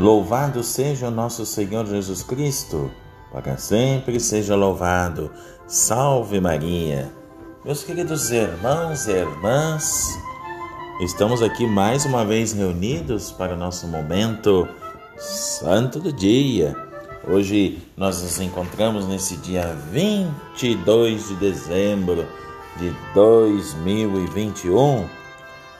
Louvado 0.00 0.64
seja 0.64 1.08
o 1.08 1.10
nosso 1.10 1.44
Senhor 1.44 1.84
Jesus 1.84 2.22
Cristo, 2.22 2.90
para 3.30 3.58
sempre 3.58 4.18
seja 4.18 4.56
louvado. 4.56 5.30
Salve 5.66 6.40
Maria. 6.40 7.12
Meus 7.62 7.84
queridos 7.84 8.30
irmãos 8.30 9.06
e 9.06 9.10
irmãs, 9.10 10.18
estamos 11.02 11.42
aqui 11.42 11.66
mais 11.66 12.06
uma 12.06 12.24
vez 12.24 12.54
reunidos 12.54 13.30
para 13.30 13.52
o 13.52 13.58
nosso 13.58 13.86
momento 13.88 14.66
santo 15.18 16.00
do 16.00 16.10
dia. 16.10 16.74
Hoje 17.28 17.86
nós 17.94 18.22
nos 18.22 18.40
encontramos 18.40 19.06
nesse 19.06 19.36
dia 19.36 19.76
22 19.92 21.28
de 21.28 21.36
dezembro 21.36 22.26
de 22.78 22.90
2021. 23.12 25.06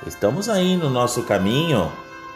Estamos 0.07 0.46
aí 0.50 0.77
no 0.77 0.91
nosso 0.91 1.23
caminho 1.23 1.91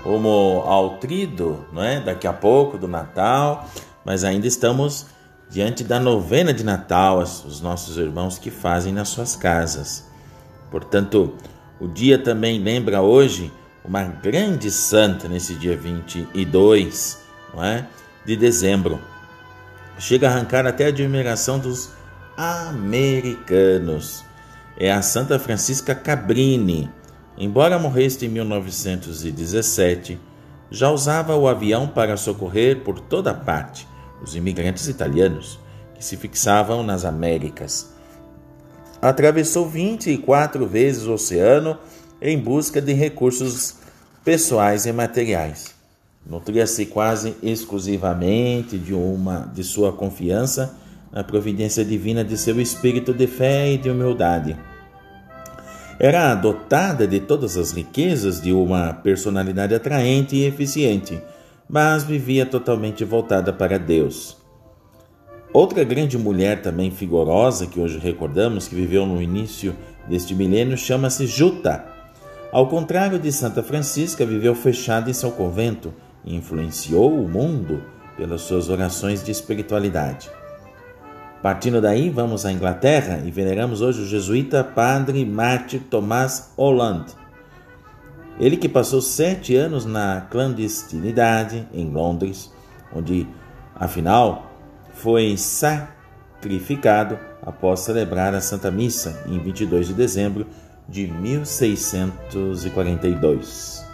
como 0.05 0.63
ao 0.67 0.99
trido, 0.99 1.65
não 1.73 1.83
é? 1.83 1.99
Daqui 1.99 2.27
a 2.27 2.33
pouco 2.33 2.77
do 2.77 2.87
Natal, 2.87 3.67
mas 4.05 4.23
ainda 4.23 4.47
estamos 4.47 5.07
diante 5.49 5.83
da 5.83 5.99
novena 5.99 6.53
de 6.53 6.63
Natal, 6.63 7.21
os 7.21 7.63
nossos 7.63 7.97
irmãos 7.97 8.39
que 8.39 8.51
fazem 8.51 8.93
nas 8.93 9.09
suas 9.09 9.35
casas. 9.35 10.05
Portanto, 10.71 11.33
o 11.81 11.89
dia 11.89 12.19
também 12.19 12.61
lembra 12.61 13.01
hoje 13.01 13.51
uma 13.83 14.05
grande 14.05 14.71
santa 14.71 15.27
nesse 15.27 15.55
dia 15.55 15.75
22, 15.75 17.19
não 17.55 17.65
é? 17.65 17.87
De 18.27 18.37
dezembro. 18.37 19.01
Chega 19.99 20.29
a 20.29 20.33
arrancar 20.33 20.67
até 20.67 20.85
a 20.85 20.89
admiração 20.89 21.59
dos 21.59 21.91
americanos. 22.37 24.23
É 24.77 24.93
a 24.93 25.01
Santa 25.01 25.39
Francisca 25.39 25.95
Cabrini 25.95 26.91
Embora 27.37 27.79
morresse 27.79 28.25
em 28.27 28.29
1917, 28.29 30.19
já 30.71 30.91
usava 30.91 31.37
o 31.37 31.49
avião 31.49 31.89
para 31.89 32.17
socorrer 32.17 32.81
por 32.81 33.01
toda 33.01 33.35
parte 33.35 33.87
os 34.23 34.37
imigrantes 34.37 34.87
italianos 34.89 35.59
que 35.95 36.05
se 36.05 36.17
fixavam 36.17 36.83
nas 36.83 37.05
Américas. 37.05 37.93
Atravessou 39.03 39.69
24 39.69 40.67
vezes 40.67 41.05
o 41.05 41.13
oceano 41.13 41.77
em 42.23 42.39
busca 42.39 42.81
de 42.81 42.93
recursos 42.93 43.77
pessoais 44.25 44.87
e 44.87 44.93
materiais. 44.93 45.75
Nutria-se 46.25 46.87
quase 46.87 47.37
exclusivamente 47.43 48.79
de 48.79 48.95
uma 48.95 49.51
de 49.53 49.63
sua 49.63 49.93
confiança 49.93 50.75
na 51.13 51.23
providência 51.23 51.85
divina 51.85 52.25
de 52.25 52.39
seu 52.39 52.59
espírito 52.61 53.13
de 53.13 53.27
fé 53.27 53.73
e 53.73 53.77
de 53.77 53.91
humildade 53.91 54.57
era 55.99 56.35
dotada 56.35 57.07
de 57.07 57.21
todas 57.21 57.57
as 57.57 57.73
riquezas 57.73 58.41
de 58.41 58.53
uma 58.53 58.93
personalidade 58.93 59.75
atraente 59.75 60.37
e 60.37 60.45
eficiente, 60.45 61.21
mas 61.69 62.05
vivia 62.05 62.45
totalmente 62.45 63.05
voltada 63.05 63.53
para 63.53 63.79
Deus. 63.79 64.37
Outra 65.53 65.85
grande 65.85 66.19
mulher 66.19 66.63
também 66.63 66.91
vigorosa 66.91 67.67
que 67.67 67.79
hoje 67.79 67.99
recordamos, 67.99 68.67
que 68.67 68.75
viveu 68.75 69.07
no 69.07 69.23
início 69.23 69.75
deste 70.09 70.35
milênio, 70.35 70.77
chama-se 70.77 71.27
Juta. 71.27 71.85
Ao 72.51 72.67
contrário 72.69 73.19
de 73.19 73.31
Santa 73.31 73.63
Francisca, 73.63 74.27
viveu 74.27 74.55
fechada 74.55 75.09
em 75.09 75.13
seu 75.13 75.31
convento 75.31 75.95
e 76.25 76.35
influenciou 76.35 77.13
o 77.13 77.29
mundo 77.29 77.83
pelas 78.17 78.43
suas 78.43 78.69
orações 78.69 79.23
de 79.23 79.31
espiritualidade. 79.31 80.29
Partindo 81.45 81.79
daí, 81.79 82.09
vamos 82.09 82.47
à 82.47 82.53
Inglaterra 82.53 83.21
e 83.23 83.31
veneramos 83.31 83.83
hoje 83.83 84.01
o 84.01 84.07
jesuíta 84.07 84.65
padre 84.65 85.27
mártir 85.27 85.83
Tomás 85.91 86.55
Holland. 86.57 87.13
Ele 88.41 88.57
que 88.57 88.67
passou 88.67 89.03
sete 89.03 89.55
anos 89.55 89.85
na 89.85 90.23
clandestinidade 90.31 91.69
em 91.71 91.91
Londres, 91.91 92.51
onde, 92.91 93.29
afinal, 93.75 94.55
foi 94.95 95.37
sacrificado 95.37 97.19
após 97.43 97.81
celebrar 97.81 98.35
a 98.35 98.41
Santa 98.41 98.71
Missa 98.71 99.23
em 99.27 99.39
22 99.39 99.89
de 99.89 99.93
dezembro 99.93 100.47
de 100.89 101.09
1642. 101.09 103.87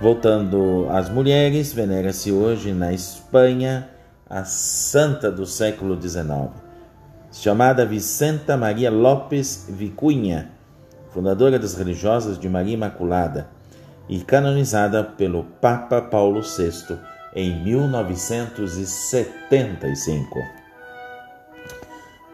Voltando 0.00 0.86
às 0.90 1.10
mulheres, 1.10 1.72
venera-se 1.72 2.30
hoje 2.30 2.72
na 2.72 2.92
Espanha 2.92 3.90
a 4.30 4.44
santa 4.44 5.28
do 5.28 5.44
século 5.44 6.00
XIX 6.00 6.67
chamada 7.30 7.84
Vicenta 7.84 8.56
Maria 8.56 8.90
Lopes 8.90 9.66
Vicunha, 9.68 10.50
fundadora 11.12 11.58
das 11.58 11.74
religiosas 11.74 12.38
de 12.38 12.48
Maria 12.48 12.72
Imaculada 12.74 13.48
e 14.08 14.20
canonizada 14.20 15.04
pelo 15.04 15.44
Papa 15.44 16.00
Paulo 16.00 16.40
VI 16.40 16.98
em 17.34 17.62
1975. 17.62 20.38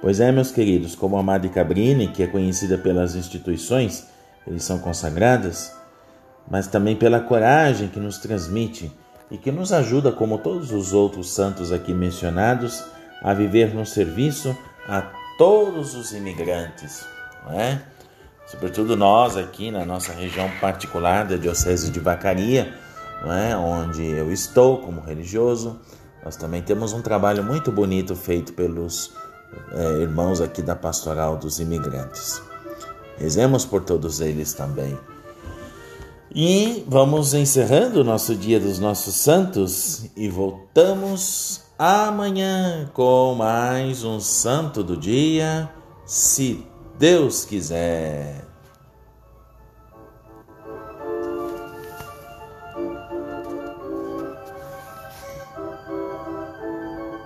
Pois 0.01 0.21
é, 0.21 0.31
meus 0.31 0.51
queridos, 0.51 0.95
como 0.95 1.17
a 1.17 1.23
Madre 1.23 1.49
Cabrini, 1.49 2.09
que 2.09 2.23
é 2.23 2.27
conhecida 2.27 2.77
pelas 2.77 3.17
instituições, 3.17 4.07
eles 4.47 4.63
são 4.63 4.79
consagradas, 4.79 5.73
mas 6.49 6.67
também 6.67 6.95
pela 6.95 7.21
coragem 7.21 7.89
que 7.89 7.99
nos 7.99 8.19
transmite 8.19 8.93
e 9.31 9.39
que 9.39 9.51
nos 9.51 9.73
ajuda, 9.73 10.13
como 10.13 10.37
todos 10.39 10.73
os 10.73 10.93
outros 10.93 11.33
santos 11.33 11.73
aqui 11.73 11.95
mencionados, 11.95 12.85
a 13.23 13.33
viver 13.33 13.75
no 13.75 13.87
serviço 13.87 14.55
a 14.89 15.03
todos 15.39 15.95
os 15.95 16.13
imigrantes, 16.13 17.07
não 17.45 17.59
é? 17.59 17.83
Sobretudo 18.47 18.97
nós 18.97 19.37
aqui 19.37 19.71
na 19.71 19.85
nossa 19.85 20.13
região 20.13 20.51
particular 20.61 21.27
da 21.27 21.37
Diocese 21.37 21.91
de 21.91 21.99
Vacaria, 21.99 22.75
é? 23.33 23.57
onde 23.57 24.05
eu 24.05 24.31
estou 24.31 24.79
como 24.79 25.01
religioso, 25.01 25.81
nós 26.25 26.37
também 26.37 26.63
temos 26.63 26.93
um 26.93 27.01
trabalho 27.01 27.43
muito 27.43 27.73
bonito 27.73 28.15
feito 28.15 28.53
pelos 28.53 29.13
é, 29.73 30.03
irmãos 30.03 30.41
aqui 30.41 30.61
da 30.61 30.77
Pastoral 30.77 31.37
dos 31.37 31.59
Imigrantes. 31.59 32.41
Rezemos 33.17 33.65
por 33.65 33.83
todos 33.83 34.21
eles 34.21 34.53
também. 34.53 34.99
E 36.35 36.85
vamos 36.89 37.33
encerrando 37.33 38.01
o 38.01 38.05
nosso 38.05 38.35
Dia 38.35 38.59
dos 38.59 38.79
Nossos 38.79 39.15
Santos 39.15 40.07
e 40.17 40.29
voltamos 40.29 41.64
amanhã 41.85 42.89
com 42.95 43.35
mais 43.35 44.05
um 44.05 44.19
Santo 44.19 44.83
do 44.83 44.97
Dia, 44.97 45.69
se 46.07 46.67
Deus 46.99 47.45
quiser. 47.45 48.54